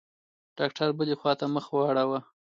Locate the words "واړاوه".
1.71-2.19